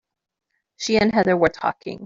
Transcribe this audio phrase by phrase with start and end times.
[0.77, 1.99] She and Heather were talking.